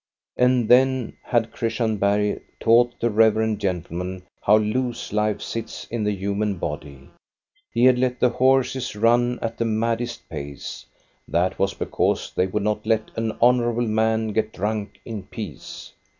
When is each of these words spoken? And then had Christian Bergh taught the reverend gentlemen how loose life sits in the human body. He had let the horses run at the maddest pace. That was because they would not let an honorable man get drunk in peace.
And 0.35 0.67
then 0.67 1.15
had 1.21 1.51
Christian 1.51 1.99
Bergh 1.99 2.41
taught 2.59 2.99
the 2.99 3.11
reverend 3.11 3.59
gentlemen 3.61 4.23
how 4.41 4.57
loose 4.57 5.13
life 5.13 5.43
sits 5.43 5.85
in 5.91 6.03
the 6.03 6.15
human 6.15 6.57
body. 6.57 7.09
He 7.71 7.85
had 7.85 7.99
let 7.99 8.19
the 8.19 8.29
horses 8.31 8.95
run 8.95 9.37
at 9.43 9.59
the 9.59 9.65
maddest 9.65 10.27
pace. 10.27 10.87
That 11.27 11.59
was 11.59 11.75
because 11.75 12.31
they 12.33 12.47
would 12.47 12.63
not 12.63 12.83
let 12.87 13.11
an 13.15 13.37
honorable 13.39 13.87
man 13.87 14.29
get 14.29 14.53
drunk 14.53 14.99
in 15.05 15.21
peace. 15.21 15.93